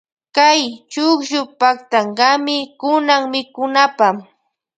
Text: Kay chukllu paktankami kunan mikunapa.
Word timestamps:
Kay 0.35 0.61
chukllu 0.91 1.41
paktankami 1.59 2.57
kunan 2.79 3.21
mikunapa. 3.31 4.07